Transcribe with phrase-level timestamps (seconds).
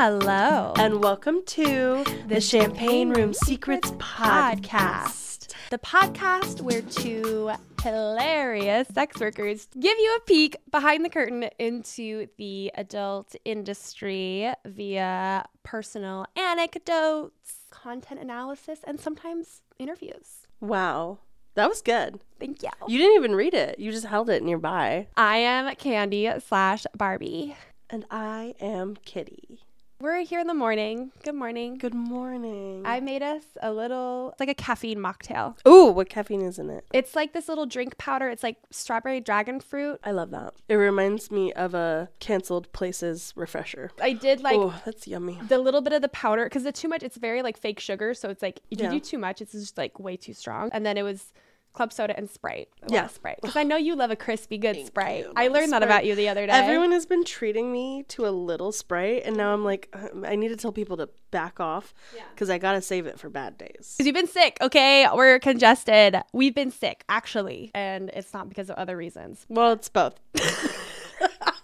[0.00, 0.74] Hello.
[0.76, 5.52] And welcome to the, Champagne Room Secrets Podcast.
[5.70, 7.50] The podcast where two
[7.82, 15.44] hilarious sex workers give you a peek behind the curtain into the adult industry via
[15.64, 20.46] personal anecdotes, content analysis, and sometimes interviews.
[20.60, 21.18] Wow.
[21.56, 22.20] That was good.
[22.38, 22.68] Thank you.
[22.86, 23.80] You didn't even read it.
[23.80, 25.08] You just held it nearby.
[25.16, 27.56] I am Candi slash Barbie.
[27.90, 29.58] And I am Kitty.
[30.00, 31.10] We're here in the morning.
[31.24, 31.76] Good morning.
[31.76, 32.82] Good morning.
[32.84, 35.56] I made us a little, it's like a caffeine mocktail.
[35.66, 36.84] Ooh, what caffeine is in it?
[36.94, 38.28] It's like this little drink powder.
[38.28, 39.98] It's like strawberry dragon fruit.
[40.04, 40.54] I love that.
[40.68, 43.90] It reminds me of a canceled places refresher.
[44.00, 45.36] I did like oh, that's yummy.
[45.48, 48.14] the little bit of the powder because the too much, it's very like fake sugar.
[48.14, 48.92] So it's like if Yeah.
[48.92, 50.70] you do too much, it's just like way too strong.
[50.72, 51.32] And then it was
[51.78, 52.68] club soda and Sprite.
[52.88, 53.06] Yeah.
[53.06, 53.38] Sprite.
[53.40, 55.26] Because I know you love a crispy, good Sprite.
[55.26, 55.32] you.
[55.36, 56.52] I learned that about you the other day.
[56.52, 60.34] Everyone has been treating me to a little Sprite, and now I'm like, uh, I
[60.34, 61.94] need to tell people to back off
[62.34, 63.94] because I gotta save it for bad days.
[63.96, 65.06] Because you've been sick, okay?
[65.14, 66.16] We're congested.
[66.32, 67.70] We've been sick, actually.
[67.74, 69.46] And it's not because of other reasons.
[69.48, 70.18] Well, it's both.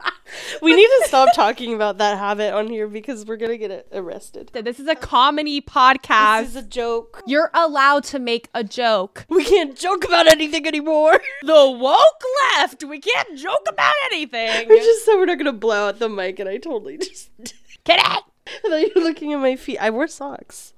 [0.62, 4.50] we need to stop talking about that habit on here because we're gonna get arrested.
[4.52, 6.41] This is a comedy podcast.
[6.41, 7.22] This is a joke.
[7.27, 9.27] You're allowed to make a joke.
[9.28, 11.20] We can't joke about anything anymore.
[11.44, 12.24] The woke
[12.56, 12.84] left.
[12.84, 14.69] We can't joke about anything.
[14.69, 17.30] we just said we're not gonna blow out the mic, and I totally just.
[17.84, 18.05] Kidding.
[18.05, 18.22] I
[18.62, 19.78] thought you were looking at my feet.
[19.78, 20.72] I wore socks.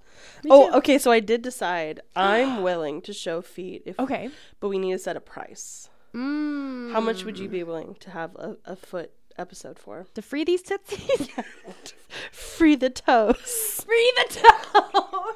[0.51, 0.99] oh, okay.
[0.99, 3.99] So I did decide I'm willing to show feet if.
[3.99, 4.31] Okay.
[4.61, 5.89] But we need to set a price.
[6.15, 6.93] Mm.
[6.93, 10.07] How much would you be willing to have a, a foot episode for?
[10.15, 11.29] To free these tootsies?
[12.33, 13.83] Free the toes.
[13.85, 15.35] free the toes.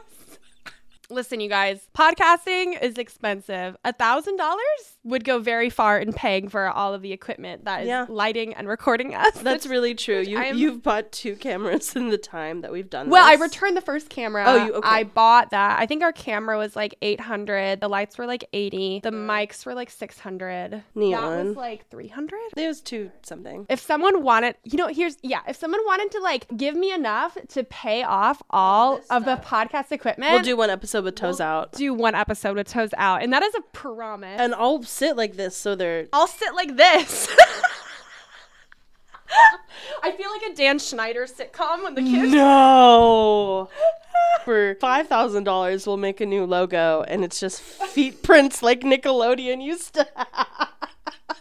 [1.10, 3.76] Listen, you guys, podcasting is expensive.
[3.84, 4.60] A thousand dollars
[5.02, 8.06] would go very far in paying for all of the equipment that is Yeah.
[8.08, 9.32] lighting and recording us.
[9.38, 10.20] That's really true.
[10.20, 13.08] You you've bought two cameras in the time that we've done.
[13.08, 14.44] well, I returned the first camera.
[14.46, 14.88] Oh, you- okay.
[14.88, 15.80] I bought that.
[15.80, 17.80] I think our camera was like 800.
[17.80, 19.00] The lights were like 80.
[19.02, 19.26] The mm.
[19.26, 20.70] mics were like 600.
[20.72, 21.48] That Neon.
[21.48, 22.38] was like 300.
[22.56, 23.66] It was two something.
[23.68, 27.36] if someone wanted you know here's yeah if someone wanted to like give me enough
[27.48, 31.72] to pay off all of the podcast equipment We'll do one episode with toes out,
[31.72, 35.36] do one episode with toes out and that is a promise and I'll sit like
[35.36, 36.06] this so they're.
[36.12, 37.28] i'll sit like this
[40.02, 43.68] i feel like a dan schneider sitcom when the kids No.
[44.44, 48.80] For five thousand dollars, we'll make a new logo, and it's just feet prints like
[48.80, 50.06] Nickelodeon used to.
[50.16, 50.68] have.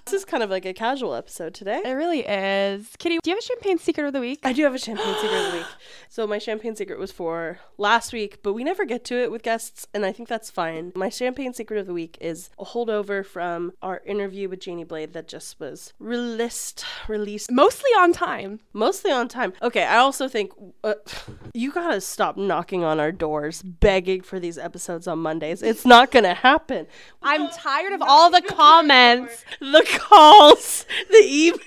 [0.10, 1.82] This is kind of like a casual episode today.
[1.86, 4.64] it really is kitty do you have a champagne secret of the week I do
[4.64, 5.68] have a champagne secret of the week.
[6.12, 9.44] So my champagne secret was for last week, but we never get to it with
[9.44, 10.92] guests, and I think that's fine.
[10.96, 15.14] My champagne secret of the week is a holdover from our interview with Janie Blade
[15.14, 19.54] that just was released, released mostly on time mostly on time.
[19.62, 20.52] Okay, I also think
[20.84, 20.96] uh,
[21.54, 25.62] you gotta stop knocking on our doors, begging for these episodes on Mondays.
[25.62, 26.88] It's not gonna happen.
[27.22, 31.18] i'm tired of all the comments The calls, the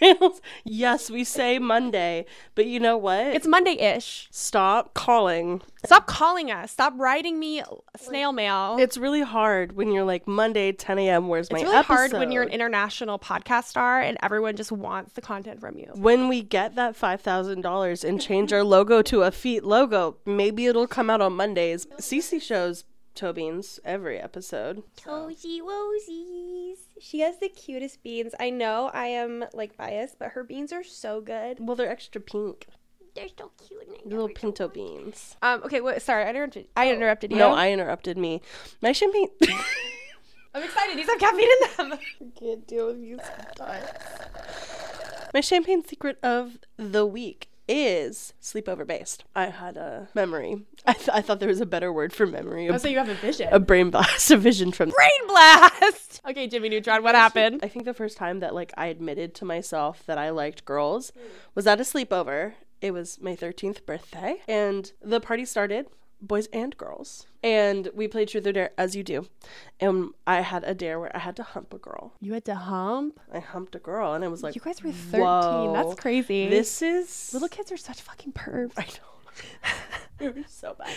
[0.01, 0.41] emails.
[0.65, 3.27] Yes, we say Monday, but you know what?
[3.27, 5.61] it's monday-ish stop calling.
[5.85, 7.63] stop calling us stop writing me
[7.97, 11.29] snail mail It's really hard when you're like Monday 10 a.m.
[11.29, 15.13] Where's my It's really hard when you're an international podcast star and everyone just wants
[15.13, 15.91] the content from you.
[15.95, 20.87] when we get that $5,000 and change our logo to a feet logo, maybe it'll
[20.87, 21.87] come out on Mondays.
[22.01, 24.83] Cece shows toe beans every episode.
[24.97, 26.52] Toesy Wosies.
[27.05, 28.33] She has the cutest beans.
[28.39, 31.59] I know I am like biased, but her beans are so good.
[31.61, 32.69] Well, they're extra pink.
[33.17, 33.83] They're so cute.
[33.89, 34.73] and I Little never pinto why.
[34.73, 35.37] beans.
[35.43, 35.63] Um.
[35.65, 35.81] Okay.
[35.81, 36.01] Wait.
[36.01, 36.25] Sorry.
[36.25, 36.69] I interrupted.
[36.77, 37.39] I interrupted you.
[37.39, 38.41] No, I interrupted me.
[38.81, 39.29] My champagne.
[40.55, 40.97] I'm excited.
[40.97, 41.99] These have caffeine in them.
[42.39, 43.19] can't deal with you
[43.57, 43.89] sometimes.
[45.35, 49.25] My champagne secret of the week is sleepover based.
[49.35, 50.65] I had a memory.
[50.87, 52.69] I, th- I thought there was a better word for memory.
[52.69, 53.49] Oh, so you have a vision.
[53.53, 54.91] a brain blast, a vision from.
[54.91, 56.21] brain blast.
[56.29, 57.03] Okay, Jimmy Neutron.
[57.03, 57.61] What happened?
[57.65, 61.13] I think the first time that like I admitted to myself that I liked girls
[61.57, 62.53] was at a sleepover.
[62.81, 65.87] It was my 13th birthday, and the party started
[66.23, 67.27] boys and girls.
[67.43, 69.27] And we played truth or dare as you do.
[69.81, 72.13] And I had a dare where I had to hump a girl.
[72.21, 73.21] You had to hump.
[73.33, 75.21] I humped a girl and I was like, You guys were 13.
[75.21, 76.49] Whoa, That's crazy.
[76.49, 78.73] This is little kids are such fucking pervs.
[78.77, 79.13] I know.
[80.27, 80.93] it was so bad.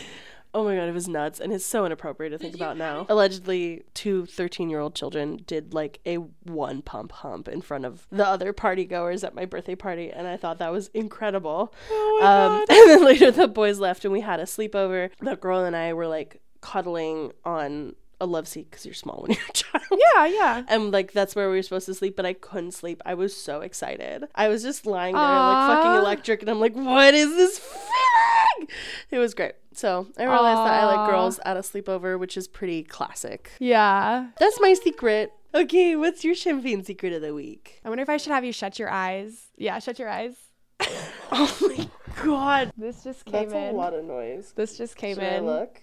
[0.56, 3.06] Oh my god, it was nuts and it's so inappropriate to think about now.
[3.10, 8.08] Allegedly, two 13 year old children did like a one pump hump in front of
[8.10, 11.74] the other party goers at my birthday party, and I thought that was incredible.
[11.92, 15.12] Oh my um, and then later, the boys left and we had a sleepover.
[15.20, 19.32] The girl and I were like cuddling on a love seat because you're small when
[19.32, 19.84] you're a child.
[19.92, 20.64] Yeah, yeah.
[20.68, 23.02] And like that's where we were supposed to sleep, but I couldn't sleep.
[23.06, 24.28] I was so excited.
[24.36, 28.68] I was just lying there like fucking electric, and I'm like, what is this feeling?
[29.12, 29.54] it was great.
[29.74, 33.52] So I realized that I like girls at a sleepover, which is pretty classic.
[33.60, 34.28] Yeah.
[34.40, 35.34] That's my secret.
[35.54, 37.80] Okay, what's your champagne secret of the week?
[37.86, 39.48] I wonder if I should have you shut your eyes.
[39.58, 40.36] Yeah, shut your eyes.
[41.32, 41.90] Oh my
[42.24, 42.72] god.
[42.78, 43.50] This just came in.
[43.50, 44.54] That's a lot of noise.
[44.56, 45.46] This just came Should I in.
[45.46, 45.82] look?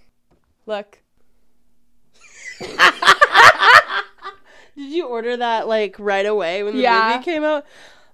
[0.67, 1.02] Look.
[4.76, 7.12] Did you order that like right away when the Yeah.
[7.14, 7.66] movie came out?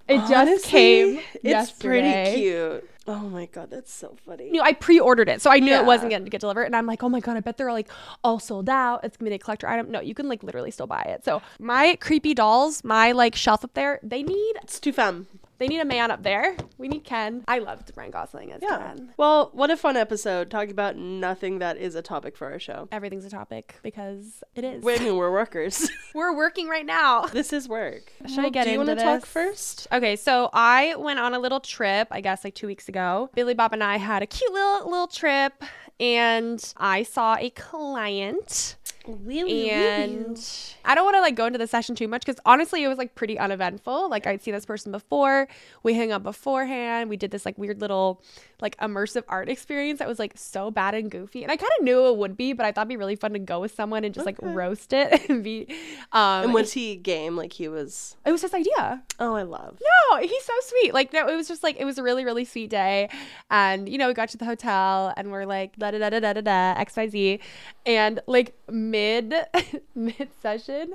[0.07, 1.19] It just came.
[1.35, 2.23] It's yesterday.
[2.31, 2.89] pretty cute.
[3.07, 4.47] Oh my god, that's so funny.
[4.47, 5.79] You know, I pre-ordered it, so I knew Yeah.
[5.81, 6.63] it wasn't going to get delivered.
[6.65, 7.89] And I'm like, oh my god, I bet they're like
[8.23, 9.03] all sold out.
[9.03, 9.89] It's gonna be a collector item.
[9.89, 11.23] No, you can like literally still buy it.
[11.25, 15.27] So my creepy dolls, my like shelf up there, they need It's too fun.
[15.59, 16.55] They need a man up there.
[16.77, 17.43] We need Ken.
[17.47, 18.77] I loved Ryan Gosling as Yeah.
[18.77, 19.13] Ken.
[19.17, 22.87] Well, what a fun episode talking about nothing that is a topic for our show.
[22.91, 24.83] Everything's a topic because it is.
[24.83, 25.89] Wait, I mean, we're workers.
[26.15, 27.25] We're working right now.
[27.27, 28.11] this is work.
[28.27, 28.73] Should I get in?
[28.73, 29.87] do you wanna talk first?
[29.91, 33.29] Okay, so I went on a little trip, I guess like two weeks ago.
[33.35, 35.53] Billy Bob and I had a cute little little trip,
[35.99, 38.77] and I saw a client.
[39.47, 40.39] And
[40.85, 42.97] I don't want to like go into the session too much because honestly, it was
[42.97, 44.09] like pretty uneventful.
[44.09, 45.47] Like I'd seen this person before.
[45.83, 47.09] We hung out beforehand.
[47.09, 48.21] We did this like weird little
[48.61, 51.43] like immersive art experience that was like so bad and goofy.
[51.43, 53.33] And I kind of knew it would be, but I thought it'd be really fun
[53.33, 55.67] to go with someone and just like roast it and be.
[56.11, 57.35] Um, and was he game?
[57.35, 58.15] Like he was.
[58.25, 59.03] it was his idea.
[59.19, 59.79] Oh, I love.
[60.11, 60.93] No, he's so sweet.
[60.93, 63.09] Like, no, it was just like it was a really, really sweet day.
[63.49, 66.19] And you know, we got to the hotel and we're like da da da da
[66.19, 67.39] da da da X Y Z,
[67.85, 69.33] and like mid
[69.95, 70.93] mid session.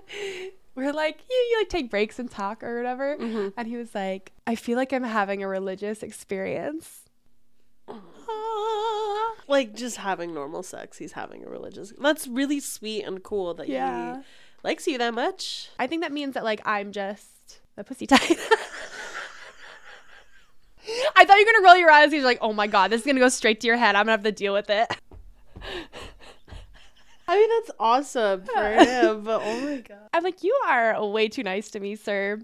[0.76, 3.12] We're like, you, you like take breaks and talk or whatever.
[3.56, 7.03] And he was like, I feel like I'm having a religious experience.
[9.46, 10.96] Like just having normal sex.
[10.96, 11.92] He's having a religious.
[12.00, 14.16] That's really sweet and cool that Yeah.
[14.16, 14.22] he
[14.64, 15.68] likes you that much.
[15.78, 18.20] I think that means that like I'm just a pussy type.
[21.16, 22.12] I thought you were gonna roll your eyes.
[22.12, 23.94] You're like, oh my god, this is gonna go straight to your head.
[23.96, 24.88] I'm gonna have to deal with it.
[27.26, 29.24] I mean, that's awesome for him.
[29.24, 30.08] But oh my god.
[30.12, 32.38] I'm like, you are way too nice to me, sir.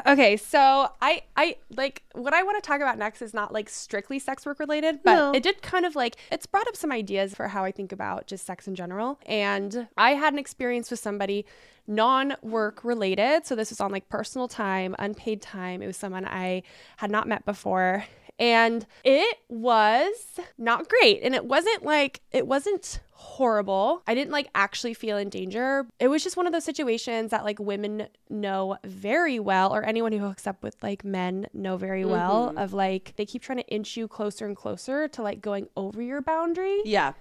[0.06, 3.68] okay, so I I like what I want to talk about next is not like
[3.68, 5.32] strictly sex work related, but No.
[5.32, 8.26] it did kind of like it's brought up some ideas for how I think about
[8.26, 9.18] just sex in general.
[9.26, 11.44] And I had an experience with somebody
[11.86, 13.44] non-work related.
[13.46, 15.82] So this was on like personal time, unpaid time.
[15.82, 16.62] It was someone I
[16.96, 18.04] had not met before.
[18.38, 21.20] And it was not great.
[21.22, 24.02] And it wasn't like, it wasn't horrible.
[24.06, 25.86] I didn't like actually feel in danger.
[26.00, 30.12] It was just one of those situations that like women know very well, or anyone
[30.12, 32.58] who hooks up with like men know very well mm-hmm.
[32.58, 36.02] of like, they keep trying to inch you closer and closer to like going over
[36.02, 37.12] your boundary Yeah.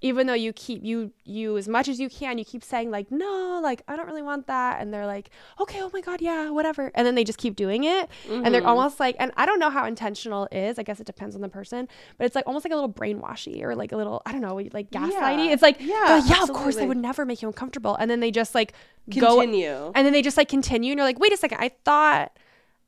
[0.00, 3.10] Even though you keep you you as much as you can you keep saying like
[3.10, 5.30] no like i don't really want that and they're like
[5.60, 8.60] okay oh my god yeah whatever and then they just keep doing it and they're
[8.60, 8.68] mm-hmm.
[8.68, 11.42] almost like and i don't know how intentional it is i guess it depends on
[11.42, 14.32] the person but it's like almost like a little brainwashy or like a little i
[14.32, 15.52] don't know like gaslighty Yeah.
[15.52, 18.20] it's like Yeah, like, yeah of course they would never make you uncomfortable and then
[18.20, 18.72] they just like
[19.10, 19.92] go Continue.
[19.94, 22.36] and then they just like continue and you're like wait a second i thought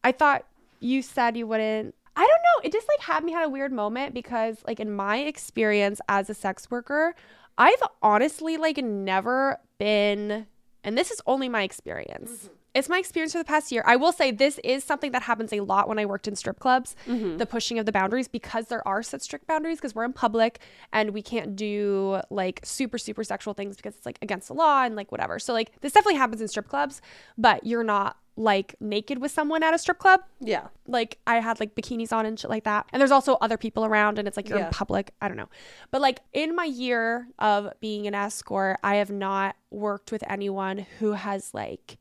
[0.05, 0.45] i thought
[0.81, 2.69] you said you wouldn't i don't know.
[2.69, 6.29] It just like had me had a weird moment because like in my experience as
[6.29, 7.15] a sex worker
[7.57, 10.47] i've honestly like never been
[10.85, 12.55] and this is only my experience mm-hmm.
[12.75, 13.83] It's my experience for the past year.
[13.87, 16.61] I will say this is something that happens a lot when I worked in strip
[16.61, 17.37] clubs, mm-hmm.
[17.39, 20.61] the pushing of the boundaries because there are such strict boundaries because we're in public
[20.93, 24.85] and we can't do like super super sexual things because it's like against the law
[24.85, 25.39] and like whatever.
[25.39, 27.03] So like this definitely happens in strip clubs,
[27.37, 30.21] but you're not like naked with someone at a strip club.
[30.41, 30.69] Yeah.
[30.87, 32.87] Like I had like bikinis on and shit like that.
[32.93, 34.67] And there's also other people around and it's like you're Yeah.
[34.67, 35.13] in public.
[35.21, 35.49] I don't know.
[35.91, 40.87] But like in my year of being an escort, I have not worked with anyone
[41.01, 41.99] who has like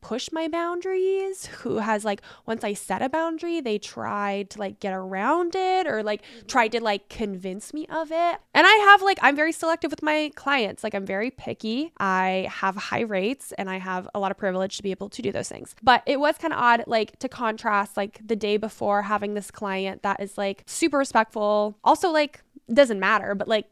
[0.00, 4.80] pushed my boundaries, who has like once I set a boundary, they tried to like
[4.80, 6.46] get around it or like mm-hmm.
[6.46, 8.38] tried to like convince me of it.
[8.54, 10.84] And I have like I'm very selective with my clients.
[10.84, 11.92] Like I'm very picky.
[11.98, 15.22] I have high rates and I have a lot of privilege to be able to
[15.22, 15.74] do those things.
[15.82, 19.50] But it was kind of odd like to contrast like the day before having this
[19.50, 21.78] client that is like super respectful.
[21.84, 23.66] Also like doesn't matter, but like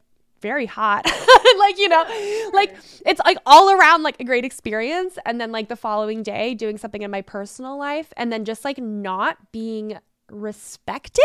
[0.44, 1.04] very hot.
[1.58, 2.04] like, you know,
[2.52, 5.16] like it's like all around like a great experience.
[5.24, 8.62] And then like the following day doing something in my personal life and then just
[8.62, 9.98] like not being
[10.30, 11.24] respected.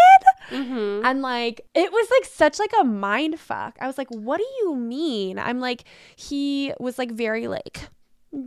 [0.49, 1.05] Mm-hmm.
[1.05, 3.75] And like it was like such like a mind fuck.
[3.81, 5.37] I was like, what do you mean?
[5.37, 5.83] I'm like,
[6.15, 7.89] he was like very like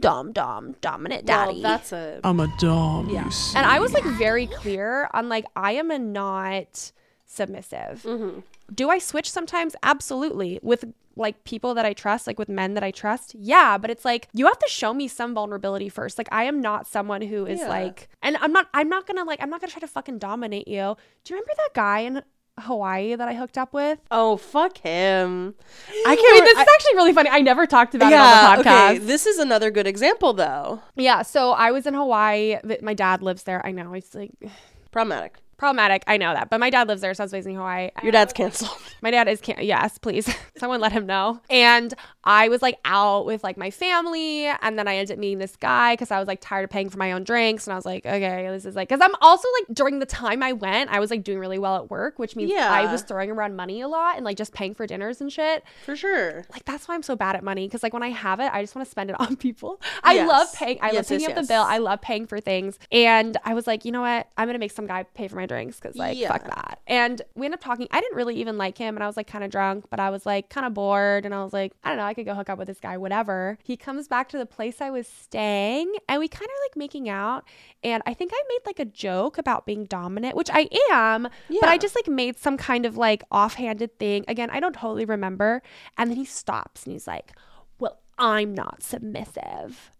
[0.01, 1.61] dom dom dominant daddy.
[1.61, 2.21] Well, that's a.
[2.25, 3.27] I'm a dom, Yeah.
[3.27, 3.59] you see.
[3.59, 6.93] And I was like very clear on like I am a not
[7.27, 8.03] submissive.
[8.05, 8.41] Mm-hmm.
[8.73, 9.75] Do I switch sometimes?
[9.83, 10.59] Absolutely.
[10.63, 13.35] With like people that I trust, like with men that I trust.
[13.39, 16.17] Yeah, but it's like you have to show me some vulnerability first.
[16.17, 17.69] Like I am not someone who is Yeah.
[17.69, 19.87] like and I'm not I'm not going to like I'm not going to try to
[19.89, 20.97] fucking dominate you.
[21.25, 22.23] Do you remember that guy in
[22.59, 23.99] Hawaii that I hooked up with.
[24.11, 25.55] Oh, fuck him.
[26.07, 26.45] I can't.
[26.45, 27.31] this I- is actually really funny.
[27.31, 28.89] I never talked about yeah, it on the podcast.
[28.91, 28.99] okay.
[28.99, 30.83] This is another good example, though.
[30.95, 32.57] Yeah, so I was in Hawaii.
[32.83, 33.65] My dad lives there.
[33.67, 34.33] I know it's like
[34.91, 35.39] Problematic.
[35.63, 36.03] Problematic.
[36.07, 37.91] I know that, but my dad lives there, so I was visiting Hawaii.
[38.03, 38.71] Your dad's canceled.
[39.03, 40.33] My dad is can yes, please.
[40.59, 41.41] Someone let him know.
[41.51, 41.93] And
[42.25, 45.57] I was like out with like my family, and then I ended up meeting this
[45.57, 47.85] guy because I was like tired of paying for my own drinks, and I was
[47.85, 51.01] like, okay, this is like because I'm also like during the time I went, I
[51.01, 52.71] was like doing really well at work, which means Yeah.
[52.71, 55.65] I was throwing around money a lot and like just paying for dinners and shit.
[55.85, 56.45] For sure.
[56.53, 58.63] Like that's why I'm so bad at money because like when I have it, I
[58.63, 59.81] just want to spend it on people.
[60.05, 60.29] I Yes.
[60.29, 60.79] love paying.
[60.81, 61.63] I love Yes, picking yes, up the bill.
[61.63, 64.29] I love paying for things, and I was like, you know what?
[64.37, 66.33] I'm gonna make some guy pay for my drinks because like Yeah.
[66.33, 66.81] fuck that.
[66.87, 67.87] And we ended up talking.
[67.91, 70.11] I didn't really even like him, and I was like kind of drunk, but I
[70.11, 72.35] was like kind of bored, and I was like, I don't know, I could go
[72.35, 73.59] hook up with this guy, whatever.
[73.63, 77.09] He comes back to the place I was staying, and we kind of like making
[77.09, 77.45] out,
[77.85, 81.29] and I think I made like a joke about being dominant, which I am,
[81.61, 84.25] but I just like made some kind of like offhanded thing.
[84.29, 85.63] Again, I don't totally remember.
[85.99, 87.33] And then he stops and he's like,
[87.79, 89.91] Well, I'm not submissive.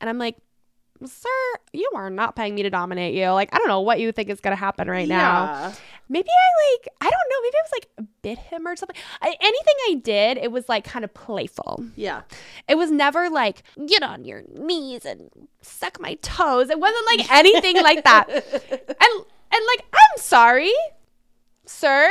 [0.00, 0.36] And I'm like,
[1.04, 1.28] Sir,
[1.72, 3.28] you are not paying me to dominate you.
[3.30, 5.72] Like, I don't know what you think is going to happen right now.
[6.08, 7.42] Maybe I like, I don't know.
[7.42, 8.96] Maybe I was like bit him or something.
[9.20, 11.84] I, anything I did, it was like kind of playful.
[11.96, 12.22] Yeah.
[12.66, 16.70] It was never like, get on your knees and suck my toes.
[16.70, 18.28] It wasn't like anything like that.
[19.00, 20.72] And and like, I'm sorry,
[21.64, 22.10] sir.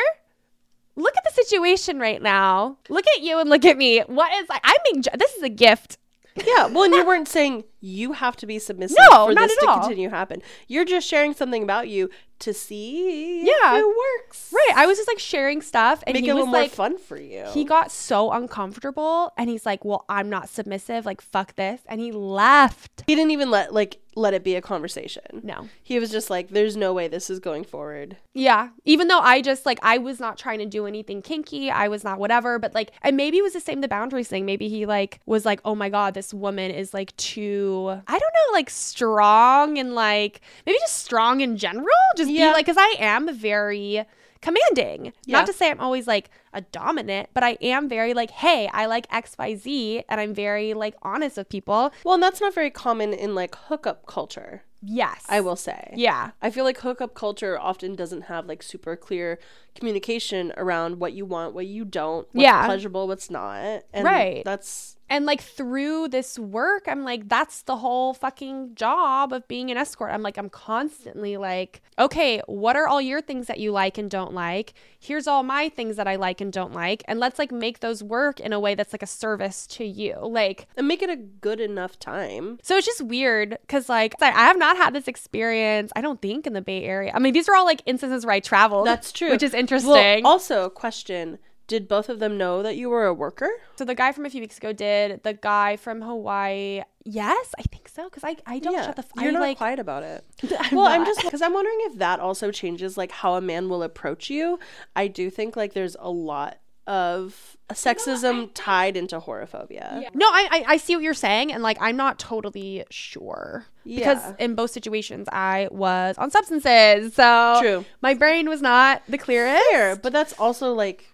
[0.96, 2.78] Look at the situation right now.
[2.90, 4.00] Look at you and look at me.
[4.00, 4.62] What is like?
[4.64, 5.04] I'm being.
[5.18, 5.98] This is a gift.
[6.36, 6.68] Yeah.
[6.68, 9.68] Well, and you weren't saying you have to be submissive No, for not this to
[9.68, 9.80] all.
[9.80, 10.42] continue to happen.
[10.68, 13.76] You're just sharing something about you to see Yeah.
[13.78, 14.52] if it works.
[14.54, 14.74] Right.
[14.76, 16.72] I was just like sharing stuff, and Make he it a was little more like,
[16.72, 17.46] fun for you.
[17.54, 21.06] he got so uncomfortable, and he's like, "Well, I'm not submissive.
[21.06, 23.04] Like, fuck this," and he left.
[23.08, 25.42] He didn't even let like let it be a conversation.
[25.44, 25.70] No.
[25.84, 28.70] He was just like, "There's no way this is going forward." Yeah.
[28.84, 31.70] Even though I just like I was not trying to do anything kinky.
[31.70, 32.58] I was not whatever.
[32.60, 34.46] But like and maybe it was the same the boundaries thing.
[34.46, 38.34] Maybe he like was like, oh my God, this woman is like too I don't
[38.34, 41.88] know, like strong and like maybe just strong in general.
[42.16, 42.50] Just Yeah.
[42.50, 44.04] be like because I am very
[44.42, 45.14] commanding.
[45.26, 45.38] Yeah.
[45.40, 48.86] Not to say I'm always like a dominant, but I am very like, hey, I
[48.86, 51.92] like XYZ and I'm very like honest with people.
[52.04, 54.64] Well, and that's not very common in like hookup culture.
[54.82, 55.26] Yes.
[55.28, 55.92] I will say.
[55.96, 56.32] Yeah.
[56.42, 59.40] I feel like hookup culture often doesn't have like super clear
[59.76, 62.66] communication around what you want, what you don't, what's Yeah.
[62.66, 63.84] pleasurable, what's not.
[63.94, 64.44] And Right.
[64.46, 69.72] That's And like through this work, I'm like, that's the whole fucking job of being
[69.72, 70.12] an escort.
[70.12, 74.10] I'm like, I'm constantly like, okay, what are all your things that you like and
[74.12, 74.74] don't like?
[75.00, 77.04] Here's all my things that I like and don't like.
[77.08, 80.16] And let's like make those work in a way that's like a service to you.
[80.22, 82.60] Like, and make it a good enough time.
[82.62, 86.48] so it's just weird because like I have not had this experience, I don't think,
[86.48, 87.12] in the Bay Area.
[87.14, 88.88] I mean, these are all like instances where I traveled.
[88.88, 89.32] That's true.
[89.32, 90.24] Which is interesting.
[90.24, 93.50] Well, also, question: Did both of them know that you were a worker?
[93.76, 95.22] So the guy from a few weeks ago did.
[95.24, 98.06] The guy from Hawaii, yes, I think so.
[98.06, 99.04] Because I, I don't shut the.
[99.04, 100.24] F- You're I, not like, quiet about it.
[100.60, 103.68] I'm well, I'm just because I'm wondering if that also changes like how a man
[103.68, 104.60] will approach you.
[104.96, 106.58] I do think like there's a lot
[106.88, 110.02] of sexism tied into whorephobia.
[110.02, 110.10] Yeah.
[110.14, 113.98] No, I, I I see what you're saying, and like I'm not totally sure yeah.
[113.98, 117.86] because in both situations I was on substances, so True.
[118.02, 119.62] my brain was not the clearest.
[119.72, 121.10] Fair, but that's also like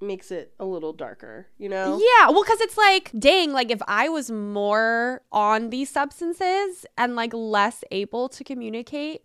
[0.00, 1.98] makes it a little darker, you know?
[1.98, 7.16] Yeah, well, because it's like, dang, like if I was more on these substances and
[7.16, 9.22] like less able to communicate,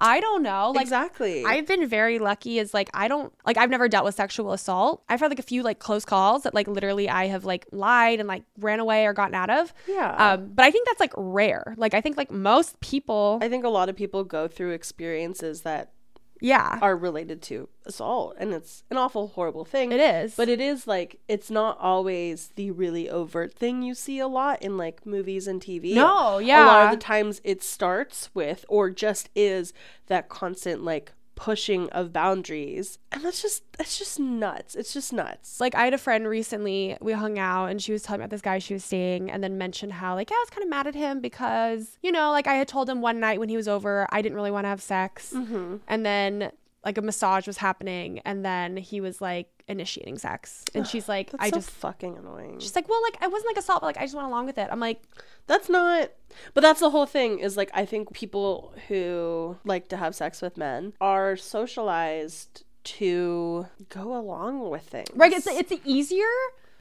[0.00, 0.70] I don't know.
[0.70, 1.44] Like, exactly.
[1.44, 5.04] I've been very lucky as like I don't like I've never dealt with sexual assault.
[5.10, 8.18] I've had like a few like close calls that like literally I have like lied
[8.18, 9.74] and like ran away or gotten out of.
[9.86, 10.32] yeah.
[10.32, 11.74] Um, but I think that's like rare.
[11.76, 15.62] Like I think like most people, I think a lot of people go through experiences
[15.62, 15.92] that
[16.40, 19.92] yeah, are related to assault and it's an awful horrible thing.
[19.92, 20.34] it is.
[20.34, 24.62] But it is like it's not always the really overt thing you see a lot
[24.62, 25.94] in like movies and TV.
[25.94, 26.64] No, yeah.
[26.64, 29.72] A lot of the times it starts with or just is
[30.06, 32.98] that constant like pushing of boundaries.
[33.10, 34.74] And that's just that's just nuts.
[34.74, 35.58] It's just nuts.
[35.58, 38.30] like I had a friend recently, we hung out and she was telling me about
[38.30, 40.68] this guy she was seeing and then mentioned how like yeah, I was kind of
[40.68, 43.56] mad at him because, you know, like I had told him one night when he
[43.56, 45.32] was over I didn't really want to have sex.
[45.34, 45.76] mm-hmm.
[45.88, 46.52] And then
[46.84, 50.64] like a massage was happening and then he was like initiating sex.
[50.74, 52.58] And she's like, I so just fucking annoying.
[52.58, 54.58] She's like, well, like I wasn't like assault, but like I just went along with
[54.58, 54.68] it.
[54.70, 55.02] I'm like,
[55.46, 56.10] That's not.
[56.54, 60.40] But that's the whole thing is like I think people who like to have sex
[60.40, 65.08] with men are socialized to go along with things.
[65.14, 65.32] right?
[65.32, 66.24] It's it's easier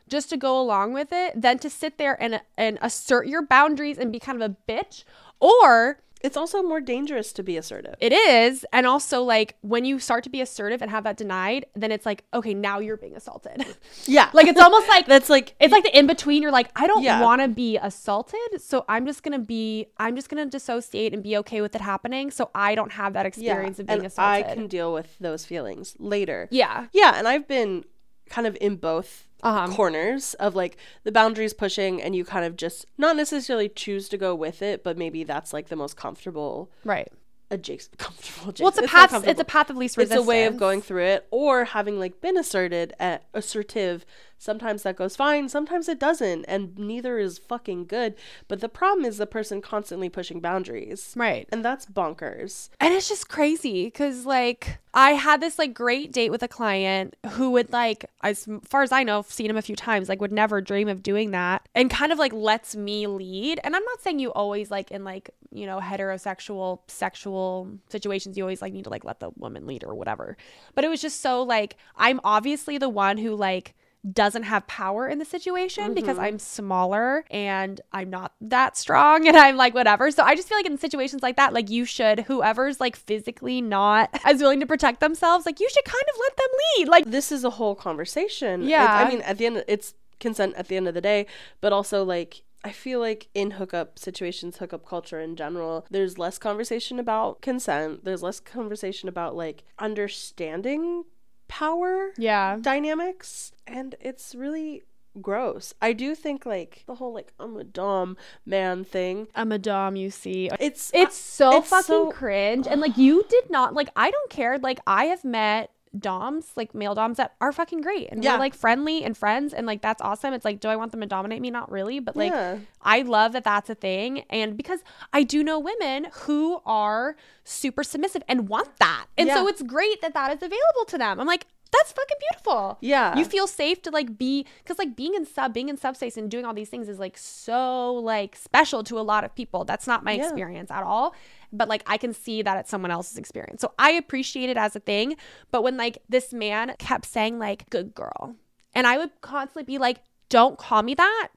[0.08, 3.98] just to go along with it than to sit there and and assert your boundaries
[3.98, 5.04] and be kind of a bitch,
[5.40, 7.96] or It's also more dangerous to be assertive.
[8.00, 8.66] It is.
[8.74, 12.06] And also, like, when you start to be assertive and have that denied, then it's
[12.06, 13.66] like, okay, now you're being assaulted.
[14.06, 14.30] Yeah.
[14.34, 16.42] like, it's almost like That's like it's like the in between.
[16.42, 17.22] You're like, I don't Yeah.
[17.22, 21.38] want to be assaulted, so I'm just gonna be, I'm just gonna dissociate and be
[21.38, 24.46] okay with it happening, so I don't have that experience of being and assaulted.
[24.46, 26.48] I can deal with those feelings later.
[26.52, 27.86] yeah, Yeah, and I've been
[28.30, 29.74] kind of in both Uh-huh.
[29.74, 34.18] corners of like the boundaries pushing and you kind of just not necessarily choose to
[34.18, 37.12] go with it, but maybe that's like the most comfortable right.
[37.50, 38.64] adjacent comfortable adjacent.
[38.64, 39.04] Well, it's a path.
[39.06, 39.42] It's comfortable.
[39.42, 40.26] a path of least it's resistance.
[40.26, 44.06] a way of going through it or having like been asserted at assertive
[44.40, 48.16] sometimes that goes fine sometimes it doesn't and neither is fucking good
[48.48, 51.48] but the problem is the person constantly pushing boundaries Right.
[51.52, 56.32] and that's bonkers And it's just crazy because, like, I had this like great date
[56.32, 59.62] with a client who would like, as far as I know, I've seen him a
[59.62, 63.06] few times, like, would never dream of doing that, and kind of like lets me
[63.06, 63.60] lead.
[63.64, 68.44] And I'm not saying you always like in like you know heterosexual sexual situations, you
[68.44, 70.38] always like need to like let the woman lead or whatever.
[70.76, 73.76] But it was just so like I'm obviously the one who like
[74.14, 76.26] doesn't have power in the situation because mm-hmm.
[76.26, 80.10] I'm smaller and I'm not that strong and I'm like whatever.
[80.12, 83.62] So I just feel like in situations like that, like you should whoever's like physically
[83.62, 86.88] not as willing to protect themselves, like you should kind of let them lead.
[86.88, 88.86] Like this is a whole conversation Yeah.
[88.86, 91.26] i mean at the end it's consent at the end of the day
[91.62, 96.38] but also like I feel like in hookup situations, hookup culture in general, there's less
[96.38, 98.04] conversation about consent.
[98.04, 101.06] There's less conversation about like understanding
[101.50, 102.58] power yeah.
[102.62, 104.84] dynamics and it's really
[105.22, 108.16] gross i do think like the whole like i'm a dom
[108.46, 110.50] man thing I'm A dom, you see.
[110.60, 112.68] it's It's uh, so It's fucking so- cringe.
[112.68, 114.58] And like you did not like I don't care.
[114.60, 118.34] Like I have met doms, like male doms that are fucking great and Yeah.
[118.34, 120.34] we're like friendly and friends and like that's awesome.
[120.34, 121.50] It's like, do I want them to dominate me?
[121.50, 122.60] Not really, but like Yeah.
[122.82, 124.20] I love that that's a thing.
[124.30, 124.82] And because
[125.14, 129.08] I do know women who are super submissive and want that.
[129.18, 131.20] And so it's great that that is available to them.
[131.20, 132.78] I'm like, that's fucking beautiful.
[132.82, 133.18] Yeah.
[133.18, 136.30] You feel safe to like be, because like being in sub, being in subspace and
[136.30, 139.66] doing all these things is like so like special to a lot of people.
[139.66, 140.24] That's not my Yeah.
[140.24, 141.14] experience at all.
[141.54, 143.62] But like I can see that it's someone else's experience.
[143.62, 145.16] So I appreciate it as a thing.
[145.52, 148.36] But when like this man kept saying like, good girl.
[148.74, 151.30] And I would constantly be like, don't call me that.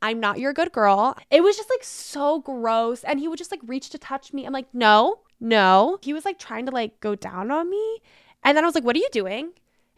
[0.00, 1.16] I'm not your good girl.
[1.30, 3.04] It was just like so gross.
[3.04, 4.44] And he would just like reach to touch me.
[4.44, 5.98] I'm like, no, no.
[6.02, 8.00] He was like trying to like go down on me.
[8.42, 9.52] And then I was like, what are you doing?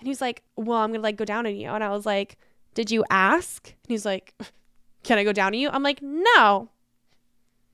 [0.05, 1.71] And he was like, well, I'm going to like go down on you.
[1.71, 2.37] And I was like,
[2.75, 3.69] did you ask?
[3.69, 4.35] And he's like,
[5.03, 5.71] can I go down on you?
[5.71, 6.69] I'm like, no.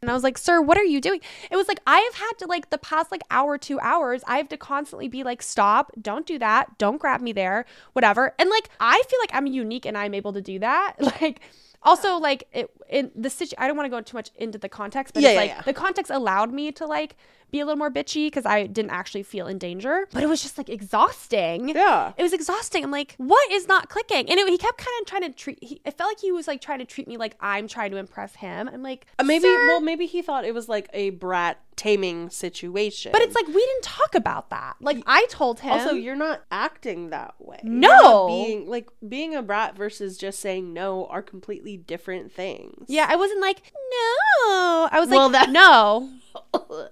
[0.00, 1.20] And I was like, sir, what are you doing?
[1.50, 4.36] It was like, I have had to, like, the past like hour, two hours, I
[4.36, 8.32] have to constantly be like, stop, don't do that, don't grab me there, whatever.
[8.38, 10.94] And like, I feel like I'm unique and I'm able to do that.
[11.20, 11.40] Like,
[11.82, 14.68] also, like, it, in the situation, I don't want to go too much into the
[14.68, 15.62] context, but Yeah, it's yeah, like yeah.
[15.62, 17.16] the context allowed me to like
[17.50, 20.42] be a little more bitchy because I didn't actually feel in danger, but it was
[20.42, 21.68] just like exhausting.
[21.70, 22.12] Yeah.
[22.16, 22.84] It was exhausting.
[22.84, 24.28] I'm like, what is not clicking?
[24.30, 25.58] And it, he kept kind of trying to treat.
[25.62, 27.96] He, it felt like he was like trying to treat me like I'm trying to
[27.96, 28.68] impress him.
[28.72, 32.28] I'm like, Uh, maybe "Sir?" well maybe he thought it was like a brat taming
[32.28, 34.76] situation but it's like we didn't talk about that.
[34.80, 35.72] Like I told him.
[35.72, 38.26] also you're not acting that way No.
[38.26, 43.16] being like being a brat versus just saying no are completely different things yeah, I
[43.16, 44.88] wasn't like no.
[44.92, 46.10] I was Well, like that- no.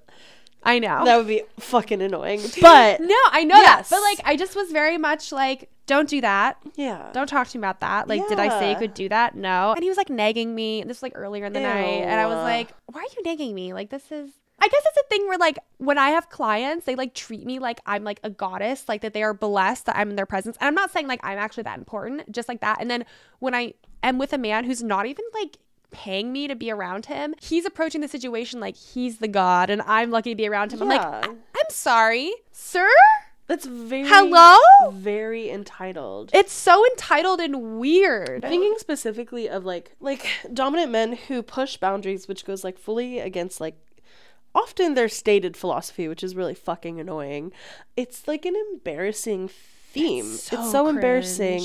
[0.68, 1.04] I know.
[1.04, 3.86] that would be fucking annoying but no, I know that.
[3.88, 6.58] But like, I just was very much like, don't do that.
[6.76, 8.08] yeah Don't talk to me about that.
[8.08, 9.34] Like, did I say you could do that?
[9.34, 9.72] No.
[9.72, 10.82] And he was like nagging me.
[10.82, 12.02] This was like earlier in the night.
[12.04, 13.72] And I was like, why are you nagging me?
[13.72, 14.30] Like, this is.
[14.60, 17.60] I guess it's a thing where, like, when I have clients, they like treat me
[17.60, 20.56] like I'm like a goddess, like that they are blessed that I'm in their presence.
[20.60, 22.78] And I'm not saying like I'm actually that important, just like that.
[22.80, 23.04] And then
[23.38, 25.58] when I am with a man who's not even like
[25.90, 29.82] paying me to be around him, he's approaching the situation like he's the god and
[29.82, 30.82] I'm lucky to be around him.
[30.82, 32.88] I'm like, I- I'm sorry, sir?
[33.46, 34.58] that's very Hello?
[34.92, 38.42] very entitled It's so entitled and weird.
[38.42, 43.58] thinking specifically of like like dominant men who push boundaries which goes like fully against
[43.58, 43.74] like
[44.54, 47.50] often their stated philosophy which is really fucking annoying
[47.96, 51.62] it's like an embarrassing theme it's so, so embarrassing.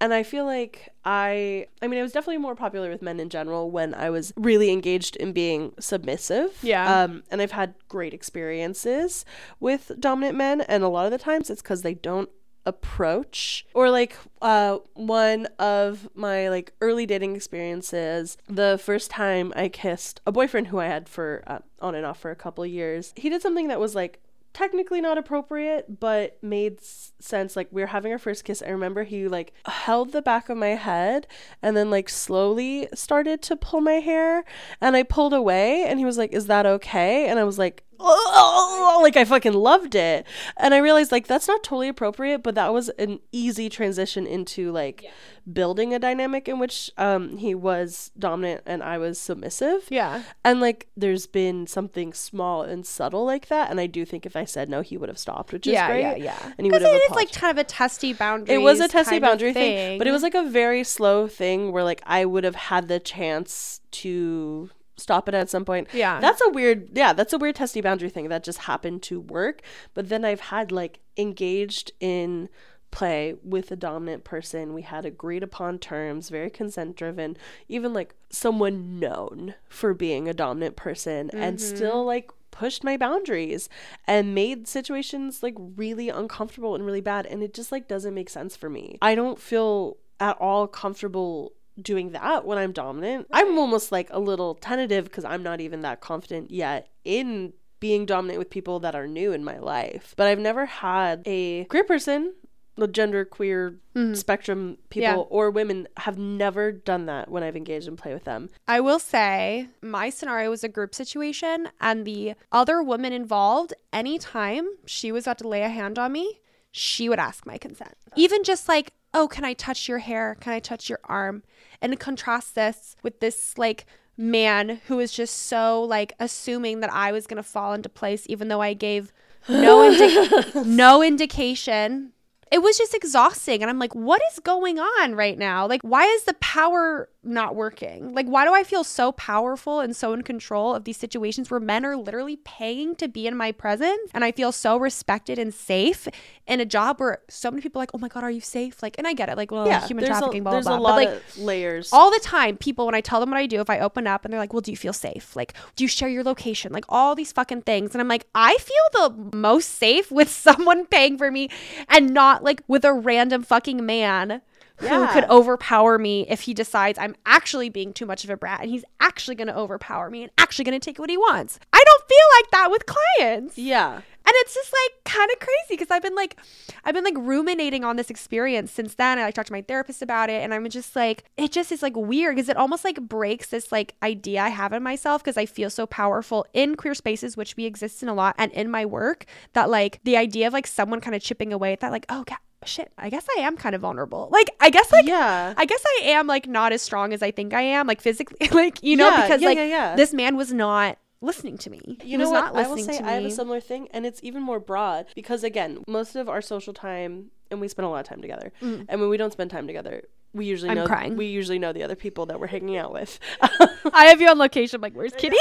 [0.00, 3.28] And i feel like i i mean I was definitely more popular with men in
[3.28, 7.02] general when i was really engaged in being submissive Yeah.
[7.04, 9.24] um and i've had great experiences
[9.60, 12.28] with dominant men and a lot of the times it's because they don't
[12.66, 19.68] approach or like uh one of my like early dating experiences the first time i
[19.68, 23.12] kissed a boyfriend who i had for uh, on and off for a couple years
[23.16, 24.20] he did something that was like
[24.58, 27.54] technically not appropriate, but made sense.
[27.54, 28.60] Like we were having our first kiss.
[28.60, 31.28] I remember he like held the back of my head
[31.62, 34.44] and then like slowly started to pull my hair,
[34.80, 37.84] and I pulled away, and he was like, "Is that okay?" And I was like.
[38.00, 40.24] Oh, like I fucking loved it.
[40.56, 44.70] And I realized like that's not totally appropriate, but that was an easy transition into
[44.70, 45.04] like
[45.52, 49.86] building a dynamic in which um he was dominant and I was submissive.
[49.88, 50.22] Yeah.
[50.44, 53.70] And like there's been something small and subtle like that.
[53.70, 55.88] And I do think if I said no, he would have stopped, which is yeah,
[55.88, 56.00] great.
[56.02, 56.52] yeah, yeah.
[56.58, 58.54] And he would have it is like kind of a testy boundary.
[58.54, 61.84] It was a testy boundary thing, but it was like a very slow thing where
[61.84, 65.88] like I would have had the chance to stop it at some point.
[65.92, 66.20] Yeah.
[66.20, 69.62] That's a weird yeah, that's a weird testy boundary thing that just happened to work.
[69.94, 72.48] But then I've had like engaged in
[72.90, 74.74] play with a dominant person.
[74.74, 77.36] We had agreed upon terms, very consent driven,
[77.68, 81.76] even like someone known for being a dominant person and mm-hmm.
[81.76, 83.68] still like pushed my boundaries
[84.06, 88.28] and made situations like really uncomfortable and really bad and it just like doesn't make
[88.28, 88.98] sense for me.
[89.00, 93.28] I don't feel at all comfortable doing that when I'm dominant.
[93.32, 98.06] I'm almost like a little tentative because I'm not even that confident yet in being
[98.06, 100.14] dominant with people that are new in my life.
[100.16, 102.34] But I've never had a queer person,
[102.78, 104.14] the gender queer mm-hmm.
[104.14, 105.36] spectrum people Yeah.
[105.36, 108.48] or women have never done that when I've engaged in play with them.
[108.66, 114.68] I will say my scenario was a group situation, and the other woman involved, anytime
[114.86, 117.94] she was about to lay a hand on me, she would ask my consent.
[118.16, 120.36] Even just like, oh, can I touch your hair?
[120.40, 121.42] Can I touch your arm?
[121.80, 123.86] And contrast this with this like
[124.16, 128.48] man who was just so like assuming that I was gonna fall into place, even
[128.48, 129.12] though I gave
[129.48, 132.12] no indi- no indication
[132.50, 133.62] it was just exhausting.
[133.62, 135.66] And i'm like what is going on right now?
[135.66, 138.14] Like why is the power not working.
[138.14, 141.60] Like why do i feel so powerful and so in control of these situations where
[141.60, 144.10] men are literally paying to be in my presence?
[144.14, 146.08] And i feel so respected and safe
[146.46, 148.82] in a job where so many people are like oh my god are you safe?
[148.82, 150.90] Like and i get it like well yeah, human trafficking a, blah blah a blah.
[150.90, 151.92] lot but like of layers.
[151.92, 154.24] all the time people when i tell them what i do if i open up
[154.24, 155.36] and they're like well do you feel safe?
[155.36, 156.72] Like do you share your location?
[156.72, 157.94] Like all these fucking things.
[157.94, 161.50] And i'm like i feel the most safe with someone paying for me
[161.88, 164.42] and not like with a random fucking man
[164.78, 165.10] who Yeah.
[165.12, 168.70] could overpower me if he decides i'm actually being too much of a brat and
[168.70, 171.82] he's actually going to overpower me and actually going to take what he wants i
[171.84, 173.94] don't feel like that with clients yeah.
[173.94, 176.36] and it's just like kind of crazy because I've been like,
[176.84, 179.16] I've been like ruminating on this experience since then.
[179.18, 180.42] And I talked to my therapist about it.
[180.42, 183.72] And I'm just like, it just is like weird because it almost like breaks this
[183.72, 187.56] like idea I have in myself because I feel so powerful in queer spaces, which
[187.56, 190.66] we exist in a lot, and in my work that like the idea of like
[190.66, 193.56] someone kind of chipping away at that, like, oh, God, shit, I guess I am
[193.56, 194.28] kind of vulnerable.
[194.32, 195.54] Like, I guess like, yeah.
[195.56, 198.48] I guess I am like not as strong as I think I am, like physically,
[198.52, 201.98] like, you know, Yeah, because yeah, like yeah, this man was not listening to me.
[202.02, 202.54] he You know was what?
[202.54, 205.42] not I will say I have a similar thing, and it's even more broad because
[205.44, 208.52] again, most of our social time, and we spend a lot of time together.
[208.60, 210.02] And when we don't spend time together,
[210.34, 210.72] we usually Mm.
[210.72, 211.16] I'm know crying.
[211.16, 213.18] we usually know the other people that we're hanging out with.
[213.40, 214.76] I have you on location.
[214.76, 215.38] I'm like, where's Kitty?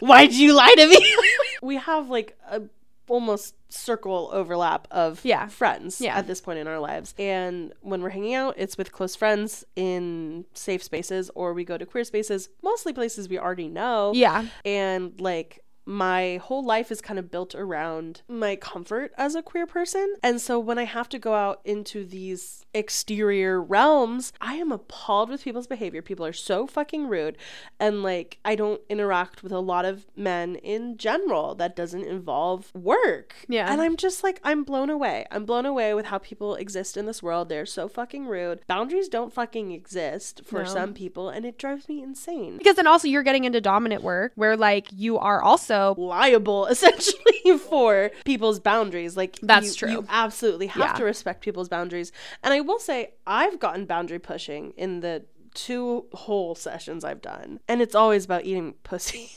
[0.00, 1.14] Why'd you lie to me?
[1.62, 2.62] we have like a
[3.10, 5.46] almost circle overlap of Yeah.
[5.48, 6.16] friends Yeah.
[6.16, 7.14] at this point in our lives.
[7.18, 11.76] And when we're hanging out, it's with close friends in safe spaces or we go
[11.76, 14.12] to queer spaces, mostly places we already know.
[14.14, 14.46] yeah.
[14.64, 15.60] and like
[15.90, 20.14] my whole life is kind of built around my comfort as a queer person.
[20.22, 25.30] And so when I have to go out into these exterior realms, I am appalled
[25.30, 26.00] with people's behavior.
[26.00, 27.36] People are so fucking rude.
[27.80, 32.72] And like, I don't interact with a lot of men in general that doesn't involve
[32.72, 33.34] work.
[33.48, 33.66] Yeah.
[33.68, 35.26] And I'm just like, I'm blown away.
[35.32, 37.48] I'm blown away with how people exist in this world.
[37.48, 38.60] They're so fucking rude.
[38.68, 40.68] Boundaries don't fucking exist for No.
[40.68, 44.30] some people, and it drives me insane Because then also you're getting into dominant work
[44.36, 49.16] where like you are also liable essentially for people's boundaries.
[49.16, 49.90] Like That's you, true.
[49.90, 50.92] You absolutely have Yeah.
[50.94, 52.12] to respect people's boundaries.
[52.42, 57.60] And I will say I've gotten boundary pushing in the two whole sessions I've done.
[57.68, 59.30] And it's always about eating pussy.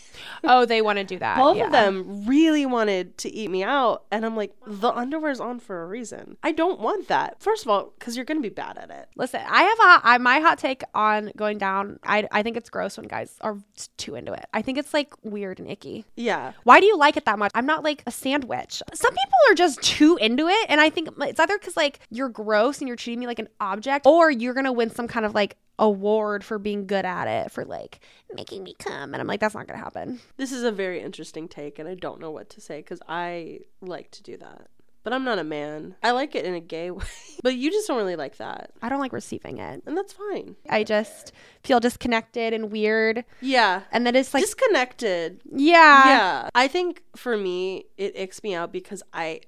[0.43, 1.37] oh they want to do that.
[1.37, 1.65] Both yeah.
[1.65, 5.83] of them really wanted to eat me out and I'm like the underwear's on for
[5.83, 6.37] a reason.
[6.43, 7.41] I don't want that.
[7.41, 9.07] First of all, cuz you're going to be bad at it.
[9.15, 11.99] Listen, I have a hot, I, my hot take on going down.
[12.03, 13.57] I I think it's gross when guys are
[13.97, 14.45] too into it.
[14.53, 16.05] I think it's like weird and icky.
[16.15, 16.53] Yeah.
[16.63, 17.51] Why do you like it that much?
[17.55, 18.81] I'm not like a sandwich.
[18.93, 22.29] Some people are just too into it, and I think it's either because like you're
[22.29, 25.33] gross and you're treating me like an object, or you're gonna win some kind of
[25.33, 27.99] like award for being good at it for like
[28.33, 30.19] making me come, and I'm like that's not gonna happen.
[30.37, 33.59] This is a very interesting take and I don't know what to say cuz I
[33.81, 34.67] like to do that.
[35.03, 35.95] but I'm not a man.
[36.01, 37.03] I like it in a gay way,
[37.43, 39.83] but you just don't really like that, I don't like receiving it.
[39.85, 40.55] and that's fine.
[40.69, 41.33] I just
[41.63, 43.25] feel disconnected and weird.
[43.41, 43.81] Yeah.
[43.91, 45.41] And then it's like, Disconnected.
[45.51, 46.05] yeah.
[46.07, 46.49] yeah.
[46.55, 49.41] I think for me, it icks me out because I,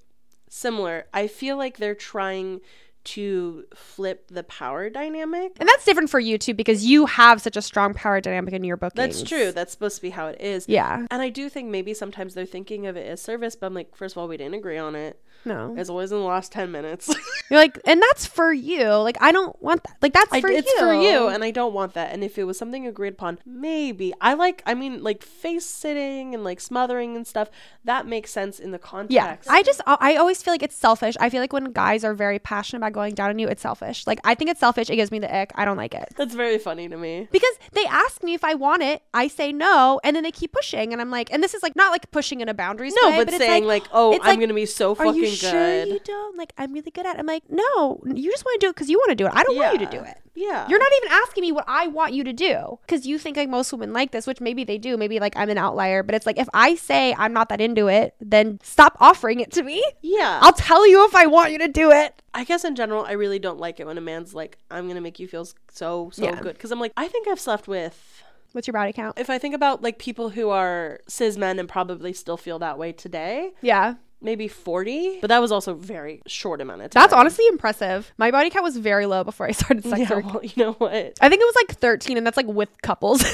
[0.50, 2.60] similar, I feel like they're trying
[3.06, 5.58] to flip the power dynamic.
[5.60, 8.64] And that's different for you too because you have such a strong power dynamic in
[8.64, 8.94] your book.
[8.94, 9.52] That's true.
[9.52, 10.66] That's supposed to be how it is.
[10.68, 11.06] Yeah.
[11.10, 13.96] And I do think maybe sometimes they're thinking of it as service, but I'm like,
[13.96, 15.22] first of all, we didn't agree on it.
[15.46, 15.76] No.
[15.78, 17.14] As always in the last 10 minutes.
[17.50, 18.88] You're like, and that's for you.
[18.96, 19.98] Like, I don't want that.
[20.02, 20.74] Like, that's I, for it's you.
[20.74, 22.12] It's for you, and I don't want that.
[22.12, 24.14] And if it was something agreed upon, maybe.
[24.20, 27.50] I like, I mean, like face sitting and like smothering and stuff,
[27.84, 29.14] that makes sense in the context.
[29.14, 29.38] Yeah.
[29.48, 31.16] I just, I always feel like it's selfish.
[31.20, 34.08] I feel like when guys are very passionate about going down on you, it's selfish.
[34.08, 34.90] Like, I think it's selfish.
[34.90, 35.52] It gives me the ick.
[35.56, 36.14] I don't like it.
[36.18, 37.28] That's very funny to me.
[37.32, 40.52] Because they ask me if I want it, I say no, and then they keep
[40.52, 43.12] pushing, and I'm like, and this is like not like pushing in a boundaries No,
[43.12, 45.52] way, but, it's saying like, like, oh, it's I'm like, gonna be so fucking sure
[45.52, 45.88] good.
[45.90, 46.38] you don't?
[46.38, 47.16] Like, I'm really good at.
[47.16, 47.20] it.
[47.20, 49.32] I'm like, no, you just want to do it because you want to do it.
[49.36, 50.18] I don't want you to do it.
[50.38, 50.68] Yeah.
[50.68, 53.48] You're not even asking me what I want you to do because you think like
[53.48, 54.98] most women like this, which maybe they do.
[54.98, 57.88] Maybe like I'm an outlier, but it's like if I say I'm not that into
[57.88, 59.82] it, then stop offering it to me.
[60.02, 60.40] Yeah.
[60.42, 62.22] I'll tell you if I want you to do it.
[62.34, 65.00] I guess in general, I really don't like it when a man's like, I'm gonna
[65.00, 66.42] make you feel so, so Yeah.
[66.42, 66.56] good.
[66.56, 68.22] Because I'm like, I think I've slept with.
[68.52, 69.18] What's your body count?
[69.18, 72.78] If I think about like people who are cis men and probably still feel that
[72.78, 73.96] way today, Yeah.
[74.26, 75.20] Maybe 40.
[75.22, 77.02] But that was also very short amount of time.
[77.02, 78.12] That's honestly impressive.
[78.18, 80.26] My body count was very low before I started sex Yeah, work.
[80.26, 80.92] well, you know what?
[81.22, 83.20] I think it was like 13, and that's like with couples.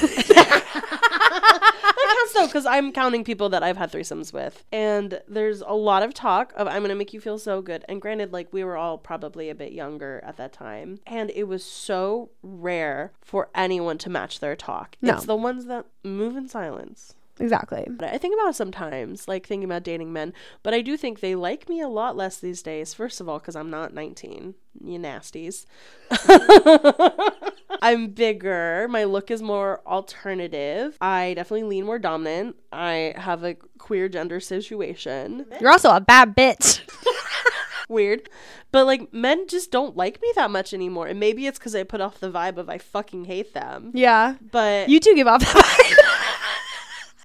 [0.82, 4.64] that counts though, because I'm counting people that I've had threesomes with.
[4.72, 7.84] And there's a lot of talk of I'm gonna make you feel so good.
[7.88, 11.00] And granted, like we were all probably a bit younger at that time.
[11.06, 14.96] And it was so rare for anyone to match their talk.
[15.00, 15.14] No.
[15.14, 17.14] It's the ones that move in silence.
[17.40, 17.86] Exactly.
[17.88, 21.20] But I think about it sometimes, like thinking about dating men, but I do think
[21.20, 22.94] they like me a lot less these days.
[22.94, 25.66] First of all, because I'm not 19, you nasties.
[27.82, 28.86] I'm bigger.
[28.90, 30.96] My look is more alternative.
[31.00, 32.56] I definitely lean more dominant.
[32.72, 35.46] I have a queer gender situation.
[35.60, 36.80] You're also a bad bitch.
[37.88, 38.28] Weird.
[38.70, 41.08] But like, men just don't like me that much anymore.
[41.08, 43.90] And maybe it's because I put off the vibe of I fucking hate them.
[43.94, 44.36] yeah.
[44.50, 45.96] But You do give off that vibe.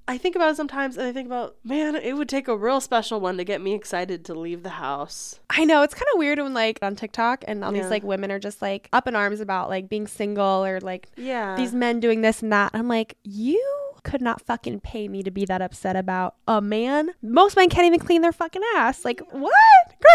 [0.10, 2.80] I think about it sometimes and I think about, man, it would take a real
[2.80, 5.40] special one to get me excited to leave the house.
[5.50, 7.82] I know it's kind of weird when like on TikTok and all Yeah.
[7.82, 11.10] these like women are just like up in arms about like being single or like
[11.18, 11.56] Yeah.
[11.58, 12.72] these men doing this and that.
[12.74, 13.62] I'm like, you
[14.08, 17.10] could not fucking pay me to be that upset about a man.
[17.22, 19.04] Most men can't even clean their fucking ass.
[19.04, 19.54] Like, what?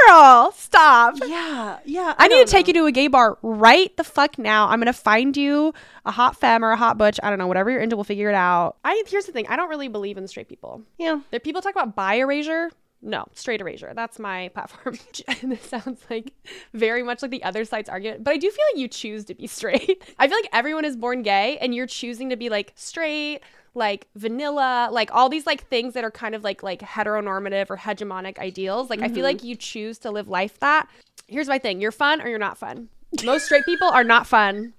[0.09, 1.17] Girl, stop.
[1.27, 1.79] yeah.
[1.85, 2.15] Yeah.
[2.17, 4.67] I, need to take you to a gay bar right the fuck now.
[4.69, 5.75] I'm gonna find you
[6.07, 7.21] a hot femme or a hot butch.
[7.23, 8.77] I don't know, whatever you're into, we'll figure it out.
[8.83, 10.83] I here's the thing, I don't really believe in straight people.
[10.99, 11.21] Yeah.
[11.31, 12.71] There people talk about bi erasure.
[13.05, 13.93] No, straight erasure.
[13.95, 14.97] That's my platform.
[15.43, 16.33] and this sounds like
[16.73, 18.23] very much like the other side's argument.
[18.23, 20.03] But I do feel like you choose to be straight.
[20.19, 23.41] I feel like everyone is born gay and you're choosing to be like straight,
[23.75, 27.77] like vanilla, like all these like things that are kind of like like heteronormative or
[27.77, 28.91] hegemonic ideals.
[28.91, 29.25] Like I feel mm-hmm.
[29.25, 30.89] like you choose to live life that.
[31.27, 31.81] Here's my thing.
[31.81, 32.89] You're fun or you're not fun.
[33.25, 34.75] Most straight people are not fun.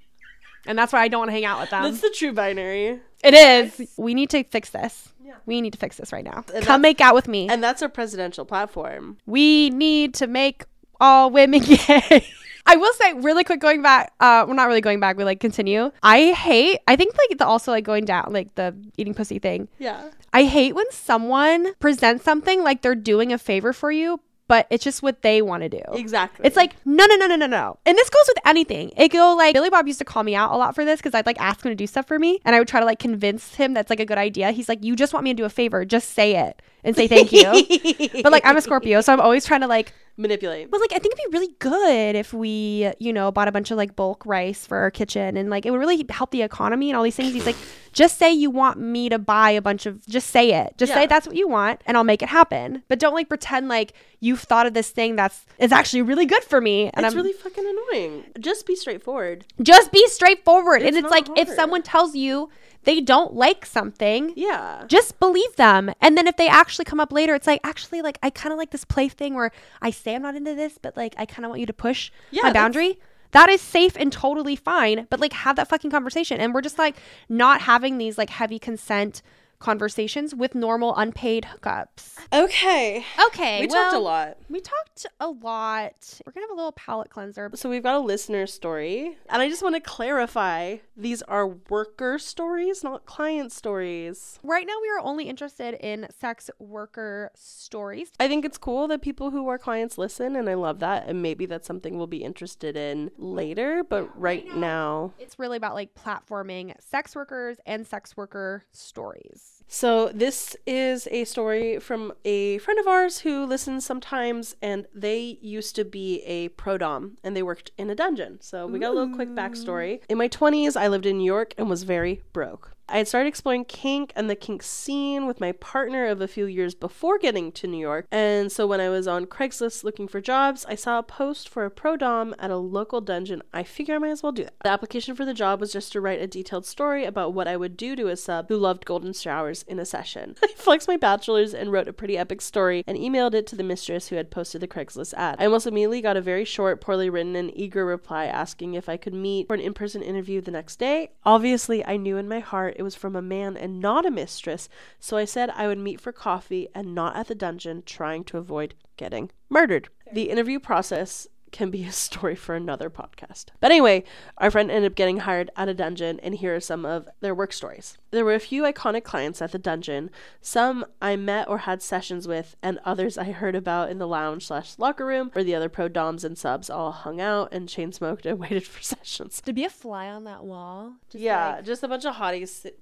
[0.66, 1.84] And that's why I don't want to hang out with them.
[1.84, 3.00] That's the true binary.
[3.24, 3.90] It is.
[3.98, 5.10] We need to fix this.
[5.24, 5.36] Yeah.
[5.46, 6.46] We need to fix this right now.
[6.54, 7.50] And Come make out with me.
[7.50, 9.18] And that's our presidential platform.
[9.26, 10.66] we need to make
[11.00, 12.28] all women gay.
[12.66, 15.40] I will say really quick going back uh well not really going back we like
[15.40, 15.92] continue.
[16.02, 19.68] I hate I think like the also like going down like the eating pussy thing.
[19.80, 20.10] Yeah.
[20.32, 24.84] I hate when someone presents something like they're doing a favor for you but it's
[24.84, 25.82] just what they want to do.
[25.94, 26.46] Exactly.
[26.46, 27.80] It's like no, no, no, no, no, no.
[27.86, 28.92] And this goes with anything.
[28.98, 31.14] It go like Billy Bob used to call me out a lot for this because
[31.14, 33.00] I'd like ask him to do stuff for me, and I would try to like
[33.00, 34.52] convince him that's like a good idea.
[34.52, 35.86] He's like, "You just want me to do a favor.
[35.86, 39.46] Just say it and say thank you." but like I'm a Scorpio, so I'm always
[39.46, 39.94] trying to like.
[40.18, 40.70] Manipulate.
[40.70, 43.72] But like I think it'd be really good if we, you know, bought a bunch
[43.72, 46.90] of like bulk rice for our kitchen, and like it would really help the economy
[46.90, 47.34] and all these things.
[47.34, 47.56] He's like,
[47.94, 50.06] just say you want me to buy a bunch of.
[50.08, 50.78] Just say it.
[50.78, 50.96] Just Yeah.
[51.02, 52.84] say that's what you want, and I'll make it happen.
[52.88, 56.44] But don't like pretend like you've thought of this thing that's is actually really good
[56.44, 56.90] for me.
[56.94, 58.24] And it's I'm really fucking annoying.
[58.40, 59.46] Just be straightforward.
[59.62, 60.82] just be straightforward.
[60.82, 62.50] and It's it's not like if someone tells you
[62.86, 64.84] they don't like something, Yeah.
[64.88, 65.92] just believe them.
[66.02, 68.58] And then if they actually come up later, it's like, actually, like, I kind of
[68.58, 71.46] like this play thing where I say I'm not into this, but like, I kind
[71.46, 73.00] of want you to push Yeah, my boundary.
[73.32, 75.08] That is safe and totally fine.
[75.10, 76.40] But like, have that fucking conversation.
[76.40, 76.96] And we're just like
[77.30, 79.24] not having these like heavy consent
[79.64, 82.18] conversations with normal unpaid hookups.
[82.34, 83.06] Okay.
[83.28, 84.38] Okay, We well, talked a lot.
[84.50, 86.20] We talked a lot.
[86.26, 87.50] We're gonna have a little palate cleanser.
[87.56, 92.20] So we've got a listener story, and I just want to clarify these are worker
[92.20, 94.38] stories, not client stories.
[94.44, 98.12] Right now, we are only interested in sex worker stories.
[98.20, 101.08] I think it's cool that people who are clients listen, and I love that.
[101.08, 105.14] And maybe that's something we'll be interested in later, but right now.
[105.20, 109.53] It's really about like platforming sex workers and sex worker stories.
[109.68, 115.40] So, this is a story from a friend of ours who listens sometimes, and they
[115.42, 118.40] used to be a pro dom and they worked in a dungeon.
[118.42, 120.02] So, we got a little quick backstory.
[120.10, 122.73] In my 20s, I lived in New York and was very broke.
[122.90, 126.46] I had started exploring kink and the kink scene with my partner of a few
[126.46, 128.08] years before getting to New York.
[128.12, 131.66] And so when I was on Craigslist looking for jobs, I saw a post for
[131.66, 133.42] a pro dom at a local dungeon.
[133.54, 134.54] I figured I might as well do that.
[134.64, 137.56] The application for the job was just to write a detailed story about what I
[137.56, 140.36] would do to a sub who loved golden showers in a session.
[140.44, 143.64] I flexed my bachelor's and wrote a pretty epic story and emailed it to the
[143.64, 145.38] mistress who had posted the Craigslist ad.
[145.40, 148.98] I almost immediately got a very short, poorly written, and eager reply asking if I
[148.98, 151.12] could meet for an in person interview the next day.
[151.24, 154.70] Obviously, I knew in my heart it was from a man and not a mistress,
[155.00, 158.38] so I said I would meet for coffee and not at the dungeon, trying to
[158.38, 159.90] avoid getting murdered.
[160.12, 163.46] The interview process can be a story for another podcast.
[163.62, 164.04] But anyway,
[164.38, 167.34] our friend ended up getting hired at a dungeon, and here are some of their
[167.34, 167.98] work stories.
[168.12, 170.10] There were a few iconic clients at the dungeon,
[170.42, 174.48] some I met or had sessions with, and others I heard about in the lounge
[174.48, 177.94] slash locker room where the other pro doms and subs all hung out and chain
[177.94, 179.42] smoked and waited for sessions.
[179.46, 180.96] To be a fly on that wall.
[181.10, 182.80] Just yeah, like just a bunch of hotties sit-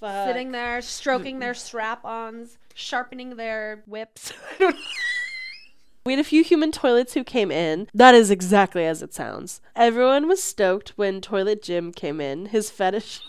[0.00, 4.32] sitting there, stroking their strap ons, sharpening their whips.
[6.04, 7.88] We had a few human toilets who came in.
[7.94, 9.60] That is exactly as it sounds.
[9.76, 12.46] Everyone was stoked when Toilet Jim came in.
[12.46, 13.20] His fetish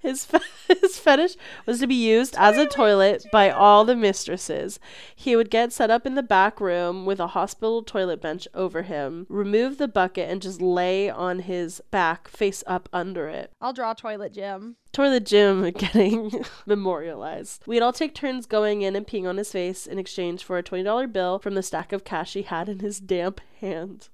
[0.00, 0.38] his, fe-
[0.80, 4.78] his fetish was to be used as a toilet by all the mistresses.
[5.14, 8.82] He would get set up in the back room with a hospital toilet bench over
[8.82, 13.50] him, remove the bucket and just lay on his back face up under it.
[13.60, 14.76] I'll draw toilet Jim.
[14.92, 16.32] Toilet Jim getting
[16.64, 17.62] memorialized.
[17.66, 20.62] We'd all take turns going in and peeing on his face in exchange for a
[20.62, 24.08] $20 bill from the stack of cash he had in his damp hand.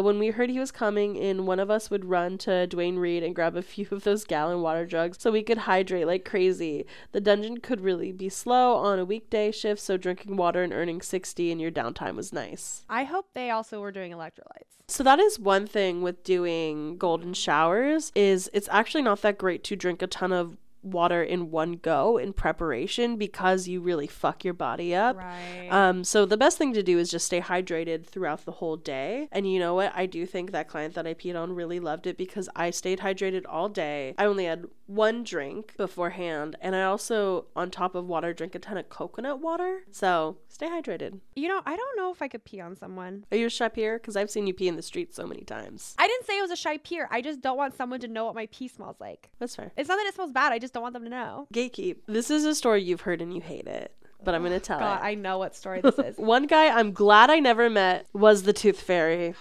[0.00, 3.22] When we heard he was coming in, one of us would run to Duane Reade
[3.22, 6.86] and grab a few of those gallon water jugs so we could hydrate like crazy.
[7.12, 11.02] The dungeon could really be slow on a weekday shift, so drinking water and earning
[11.02, 12.84] 60 in your downtime was nice.
[12.88, 14.80] I hope they also were doing electrolytes.
[14.88, 19.62] So that is one thing with doing golden showers is it's actually not that great
[19.64, 24.44] to drink a ton of water in one go in preparation because you really fuck
[24.44, 25.16] your body up.
[25.16, 25.68] Right.
[25.70, 29.28] Um, so the best thing to do is just stay hydrated throughout the whole day.
[29.32, 29.92] And you know what?
[29.94, 33.00] I do think that client that I peed on really loved it because I stayed
[33.00, 34.14] hydrated all day.
[34.18, 38.58] I only had one drink beforehand, and I also, on top of water, drink a
[38.58, 39.82] ton of coconut water.
[39.92, 41.20] So stay hydrated.
[41.36, 43.24] you know, I don't know if I could pee on someone.
[43.30, 43.98] Are you a chef here?
[43.98, 45.94] Because I've seen you pee in the street so many times.
[45.98, 47.08] I didn't say it was a shy peer.
[47.10, 49.30] I just don't want someone to know what my pee smells like.
[49.38, 49.70] That's fair.
[49.76, 50.52] It's not that it smells bad.
[50.52, 51.46] I just don't want them to know.
[51.54, 51.96] Gatekeep.
[52.06, 55.00] This is a story you've heard and you hate it, but I'm gonna tell God,
[55.00, 55.04] it.
[55.04, 56.16] I know what story this is.
[56.16, 59.34] One guy I'm glad I never met was the Tooth Fairy.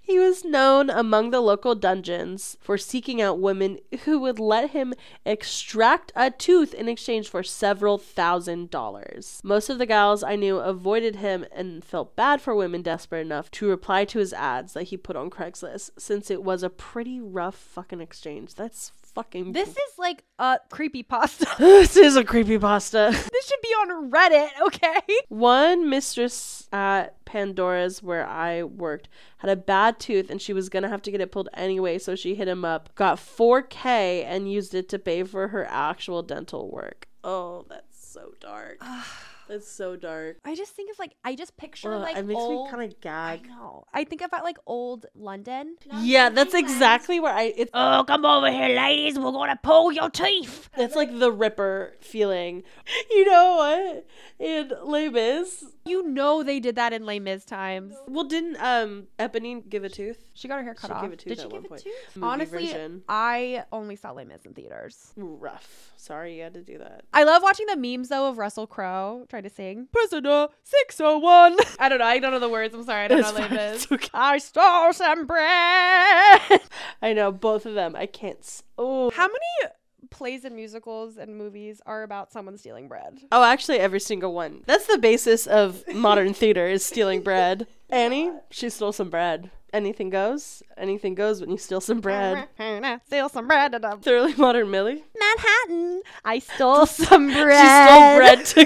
[0.00, 4.94] He was known among the local dungeons for seeking out women who would let him
[5.24, 9.40] extract a tooth in exchange for several thousand dollars.
[9.42, 13.50] Most of the gals I knew avoided him and felt bad for women desperate enough
[13.52, 17.20] to reply to his ads that he put on Craigslist, since it was a pretty
[17.20, 18.54] rough fucking exchange.
[18.54, 19.50] That's fucking.
[19.50, 21.48] This is like a creepy pasta.
[21.58, 23.10] this is a creepy pasta.
[23.32, 25.00] this should be on Reddit, okay?
[25.28, 30.88] One mistress at Pandora's where I worked had a bad tooth and she was gonna
[30.88, 34.72] have to get it pulled anyway, so she hit him up, got 4K, and used
[34.72, 37.08] it to pay for her actual dental work.
[37.24, 38.78] Oh, that's so dark.
[38.82, 40.36] Ah, that's so dark.
[40.44, 42.66] I just think of like I just picture Ugh, like it makes old.
[42.66, 43.12] me kind of gag.
[43.12, 43.48] I gag.
[43.48, 43.84] know.
[43.92, 45.76] I think about like old London.
[46.00, 47.52] Yeah, that's exactly where I.
[47.56, 49.18] It's Oh, come over here, ladies.
[49.18, 50.68] We're gonna pull your teeth.
[50.76, 52.62] it's like the Ripper feeling.
[53.10, 54.06] You know what?
[54.38, 57.94] In Les Mis, You know they did that in Les Mis times.
[58.06, 60.28] well, didn't um Eponine give a tooth?
[60.34, 61.02] She got her hair cut She off.
[61.02, 61.82] gave a tooth did she at give one a point.
[61.82, 62.16] tooth?
[62.16, 63.02] Movie Honestly, version.
[63.08, 65.12] I only saw Les Mis in theaters.
[65.16, 65.92] Rough.
[65.96, 67.02] Sorry you had to do that.
[67.12, 71.56] I love watching the memes though of Russell Crowe trying to sing Prisoner 601.
[71.78, 72.04] I don't know.
[72.04, 72.74] I don't know the words.
[72.74, 73.04] I'm sorry.
[73.04, 73.92] I don't It's know Les fine, Mis.
[73.92, 74.08] okay.
[74.14, 76.60] I stole some bread.
[77.02, 77.96] I know both of them.
[77.96, 78.38] I can't.
[78.38, 79.72] S- oh, How many
[80.10, 83.20] plays and musicals and movies are about someone stealing bread.
[83.32, 84.62] Oh, actually, every single one.
[84.66, 87.66] That's the basis of modern theater is stealing bread.
[87.90, 89.50] Annie, she stole some bread.
[89.72, 90.62] Anything goes.
[90.78, 92.48] Anything goes when you steal some bread.
[93.06, 95.04] Steal some bread at a um, Thoroughly modern Millie.
[95.18, 96.00] Manhattan.
[96.24, 97.60] I stole some bread.
[97.60, 98.60] She stole bread to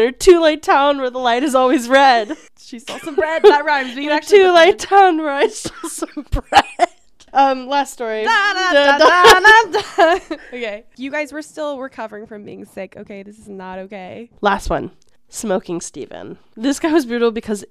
[0.00, 2.36] in her too late town where the light is always red.
[2.58, 3.42] She stole some bread.
[3.42, 3.96] That rhymes.
[3.96, 6.88] We In too late town where I stole some bread.
[7.36, 8.24] Um, last story.
[8.24, 10.18] Da, da, Da,
[10.48, 10.86] okay.
[10.96, 12.94] You guys were still recovering from being sick.
[12.96, 14.30] Okay, this is not okay.
[14.40, 14.90] Last one.
[15.28, 16.38] Smoking Steven.
[16.56, 17.62] This guy was brutal because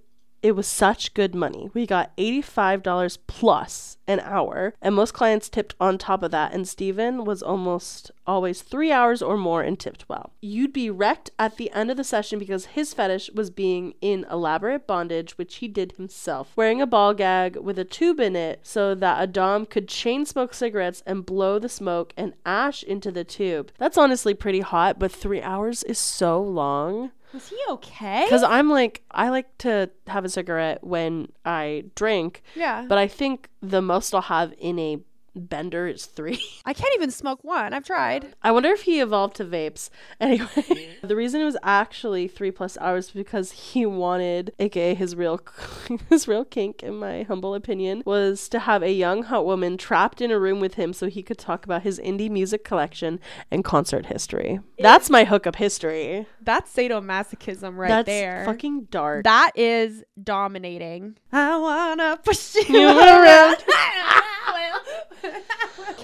[0.45, 1.71] it was such good money.
[1.73, 6.67] We got $85 plus an hour, and most clients tipped on top of that, and
[6.67, 10.33] Steven was almost always three hours or more and tipped well.
[10.41, 14.23] You'd be wrecked at the end of the session because his fetish was being in
[14.29, 18.59] elaborate bondage, which he did himself, wearing a ball gag with a tube in it
[18.61, 23.11] so that a Dom could chain smoke cigarettes and blow the smoke and ash into
[23.11, 23.71] the tube.
[23.79, 27.09] That's honestly pretty hot, but three hours is so long.
[27.36, 28.23] Was he okay?
[28.25, 32.86] Because I'm like, I like to have a cigarette when I drink, yeah.
[32.88, 34.99] but I think the most I'll have in a
[35.36, 36.41] bender is three.
[36.65, 37.73] I can't even smoke one.
[37.73, 38.33] I've tried.
[38.41, 39.89] I wonder if he evolved to vapes.
[40.21, 45.39] Anyway, the reason it was actually three plus hours because he wanted, aka his real,
[46.09, 50.21] his real kink, in my humble opinion, was to have a young hot woman trapped
[50.21, 53.19] in a room with him so he could talk about his indie music collection
[53.51, 54.59] and concert history.
[54.79, 56.25] That's my hookup history.
[56.41, 58.43] That's sadomasochism right That's there.
[58.45, 59.23] fucking dark.
[59.25, 61.17] That is dominating.
[61.31, 63.57] I wanna push you, You around.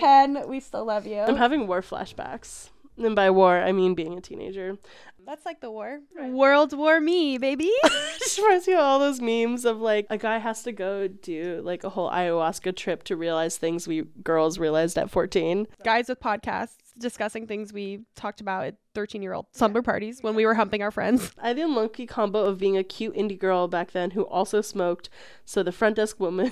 [0.02, 1.20] Ken, we still love you.
[1.20, 2.70] I'm having war flashbacks.
[2.98, 4.78] And by war, I mean being a teenager.
[5.26, 6.00] That's like the war.
[6.18, 7.72] World War Me, baby.
[8.20, 11.62] just reminds me of all those memes of like a guy has to go do
[11.64, 15.68] like a whole ayahuasca trip to realize things we girls realized at 14.
[15.84, 20.36] Guys with podcasts discussing things we talked about at 13 year old slumber parties when
[20.36, 21.32] we were humping our friends.
[21.42, 24.62] I had the unlucky combo of being a cute indie girl back then who also
[24.62, 25.10] smoked,
[25.46, 26.52] so the front desk woman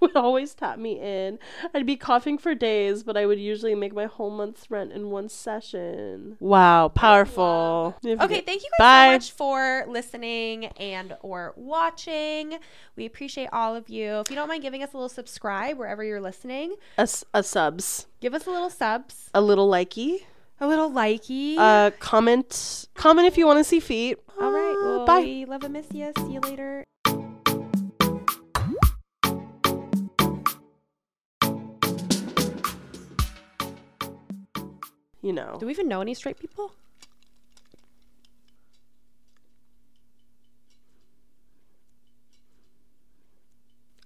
[0.10, 1.38] would always tap me in.
[1.74, 5.10] I'd be coughing for days, but I would usually make my whole month's rent in
[5.10, 6.36] one session.
[6.40, 7.96] Wow, powerful.
[8.04, 9.06] Okay, thank you guys Bye.
[9.06, 12.58] so much for listening and or watching.
[12.96, 14.20] We appreciate all of you.
[14.20, 18.34] If you don't mind giving us a little subscribe wherever you're listening, a subs, give
[18.34, 20.24] us a little subs, a little likey,
[20.60, 21.56] a little likey.
[21.58, 24.18] uh, comment, comment if you want to see feet.
[24.40, 24.70] all right.
[24.76, 25.20] Uh, Well, bye.
[25.20, 26.12] we love and miss you.
[26.18, 26.84] See you later.
[35.22, 35.56] You know.
[35.60, 36.72] Do we even know any straight people?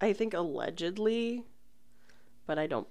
[0.01, 1.45] I think allegedly,
[2.45, 2.87] but I don't